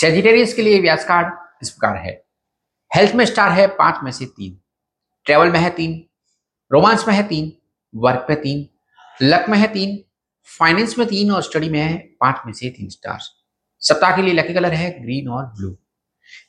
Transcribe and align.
Sagittarius 0.00 0.52
के 0.54 0.62
लिए 0.62 0.80
व्यास 0.80 1.04
card 1.04 1.32
इस 1.62 1.70
प्रकार 1.70 1.96
है। 1.96 2.12
हेल्थ 2.90 3.14
में 3.14 3.24
स्टार 3.24 3.52
है, 3.52 3.66
पाँच 3.68 4.02
में 4.04 4.10
से 4.12 4.24
तीन। 4.26 4.58
ट्रेवल 5.26 5.50
में 5.50 5.58
है 5.60 5.70
तीन। 5.70 6.02
रोमांस 6.70 7.04
में 7.08 7.14
है 7.14 7.22
तीन। 7.28 7.52
वर्क 7.94 8.26
में 8.30 8.40
तीन। 8.40 8.66
लक 9.20 9.48
में 9.48 9.58
है 9.58 9.66
तीन। 9.68 9.98
फाइनेंस 10.48 10.98
में 10.98 11.06
तीन 11.08 11.30
और 11.30 11.42
स्टडी 11.42 11.68
में 11.68 11.80
है 11.80 11.96
पाँच 12.20 12.42
में 12.46 12.52
से 12.52 12.70
तीन 12.70 12.88
स्टार 12.88 13.18
सप्ताह 13.82 14.16
के 14.16 14.22
लिए 14.22 14.34
लकी 14.34 14.54
कलर 14.54 14.74
है 14.74 14.90
ग्रीन 15.02 15.28
और 15.28 15.44
ब्लू 15.56 15.76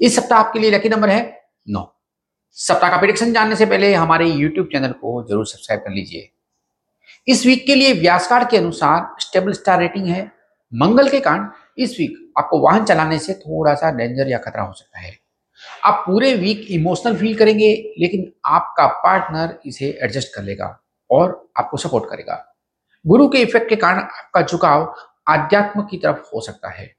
इस 0.01 0.15
सप्ताह 0.15 0.39
आपके 0.39 0.59
लिए 0.59 0.71
लकी 0.71 0.89
नंबर 0.89 1.09
है 1.09 1.21
नौ। 1.67 1.83
सप्ताह 2.57 2.89
का 2.89 2.97
प्रिडिक्शन 2.97 3.33
जानने 3.33 3.55
से 3.55 3.65
पहले 3.65 3.93
हमारे 3.93 4.27
यूट्यूब 4.27 4.67
चैनल 4.71 4.91
को 4.93 5.21
ज़रूर 5.29 5.45
सब्सक्राइब 5.47 5.81
कर 5.81 5.91
लीजिए। 5.91 6.29
इस 7.27 7.45
वीक 7.45 7.65
के 7.65 7.75
लिए 7.75 7.93
व्यास 7.99 8.27
कार्ड 8.27 8.49
के 8.49 8.57
अनुसार 8.57 9.15
स्टेबल 9.21 9.53
स्टार 9.53 9.79
रेटिंग 9.79 10.07
है। 10.07 10.31
मंगल 10.71 11.09
के 11.09 11.19
कारण 11.19 11.49
इस 11.77 11.95
वीक 11.99 12.28
आपको 12.39 12.59
वाहन 12.59 12.85
चलाने 12.85 13.19
से 13.19 13.33
थोड़ा 13.33 13.73
सा 13.73 13.91
डेंजर 13.91 14.27
या 14.27 14.37
खतरा 14.37 14.63
हो 14.63 14.73
सकता 14.73 14.99
है। 14.99 15.19
आप 15.85 16.03
पूरे 16.07 16.33
वीक 16.35 16.67
इमोशनल 16.71 17.15
फील 17.15 17.37
करेंगे, 17.37 17.93
लेकिन 17.97 18.33
आपका 18.45 18.87
पार्टनर 18.87 19.59
इसे 19.65 19.99
एडजस्ट 20.03 20.35
कर 20.35 20.43
लेगा 20.43 20.79
और 21.11 21.51
आपको 21.57 21.77
सपोर्ट 21.77 22.09
करेगा। 22.09 22.55
गुरु 23.07 23.29
के 23.29 23.37
इफ़ेक्ट 23.37 23.69
के 23.69 23.75
कारण 23.75 23.99
आपका 23.99 24.41
झुकाव 24.41 24.95
आध्यात्म 25.27 25.81
की 25.81 25.97
तरफ़ 25.97 26.19
हो 26.35 26.41
सकता 26.41 26.69
है। 26.69 26.95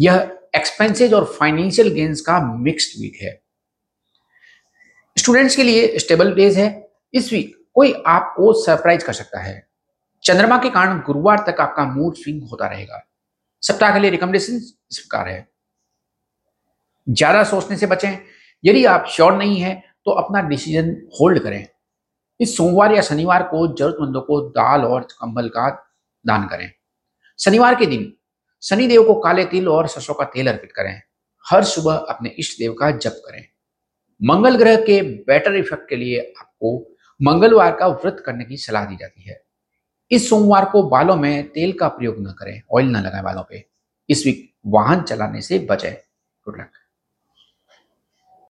यह 0.00 0.36
एक्सपेंसेज 0.56 1.14
और 1.14 1.24
फाइनेंशियल 1.24 1.88
गेन्स 1.88 2.20
का 2.20 2.40
मिक्स्ड 2.56 3.02
वीक 3.02 3.18
है। 3.22 3.42
स्टूडेंट्स 5.18 5.56
के 5.56 5.62
लिए 5.62 5.98
स्टेबल 5.98 6.34
डेज़ 6.34 6.58
है। 6.60 6.90
इस 7.14 7.32
वीक 7.32 7.66
कोई 7.74 8.02
आपको 8.06 8.52
सरप्राइज़ 8.52 9.04
कर 9.04 9.12
सकता 9.12 9.40
है। 9.40 9.68
चंद्रमा 10.22 10.58
के 10.58 10.70
कारण 10.70 10.98
गुरुवार 10.98 11.44
तक 11.48 11.60
आपका 11.60 11.84
मूड 11.84 12.14
स्विंग 12.14 12.42
होता 12.42 12.66
रहेगा। 12.66 13.09
सप्ताह 13.62 13.92
के 13.92 14.00
लिए 14.00 14.10
रिकमेंडेशन 14.10 14.54
इस 14.54 14.98
प्रकार 15.00 15.28
है। 15.28 15.48
ज़्यादा 17.06 17.42
सोचने 17.44 17.76
से 17.76 17.86
बचें। 17.86 18.18
यदि 18.64 18.84
आप 18.86 19.06
श्योर 19.08 19.32
नहीं 19.34 19.60
है 19.60 19.74
तो 20.06 20.10
अपना 20.12 20.40
डिसीज़न 20.42 20.90
होल्ड 21.20 21.42
करें। 21.42 21.66
इस 22.40 22.56
सोमवार 22.56 22.94
या 22.94 23.02
शनिवार 23.02 23.42
को 23.42 23.66
जरूरतमंदों 23.68 24.20
को 24.20 24.40
दाल 24.50 24.84
और 24.84 25.02
कंबल 25.12 25.48
का 25.48 25.68
दान 26.24 26.46
करें। 26.48 26.70
शनिवार 27.38 27.74
के 27.74 27.86
दिन 27.86 28.12
शनिदेव 28.62 29.02
को 29.04 29.14
काले 29.20 29.44
तिल 29.44 29.68
और 29.68 29.86
सरसों 29.88 30.14
का 30.14 30.24
तेल 30.26 30.48
अर्पित 30.48 30.72
करें। 30.72 31.00
हर 31.46 31.64
सुबह 31.64 31.94
अपने 31.94 32.34
इष्ट 32.38 32.58
देव 32.58 32.72
का 32.72 32.90
जप 32.92 33.22
करें। 33.26 33.44
मंगल 34.20 34.56
ग्रह 34.56 34.76
के 34.76 35.00
बेटर 35.02 35.54
इफ़ेक्ट 35.56 35.88
के 35.88 35.96
लिए 35.96 36.20
आपको 36.40 36.76
मंगलवार 37.20 37.76
का 37.76 37.86
व्रत 37.88 38.22
करने 38.26 38.44
की 38.44 38.56
सलाह 38.56 38.84
दी 38.84 38.96
जाती 38.96 39.22
है। 39.22 39.40
इस 40.10 40.28
सोमवार 40.28 40.64
को 40.64 40.82
बालों 40.82 41.16
में 41.16 41.48
तेल 41.48 41.72
का 41.72 41.88
प्रयोग 41.88 42.16
न 42.18 42.32
करें 42.38 42.62
ऑयल 42.72 42.86
न 42.86 42.96
लगाएँ 42.96 43.24
बालों 43.24 43.42
पे। 43.42 43.66
इस 44.08 44.26
वीक 44.26 44.54
वाहन 44.66 45.02
चलाने 45.02 45.40
से 45.40 45.58
बचें। 45.70 45.92
Good 46.44 46.60
luck 46.60 46.70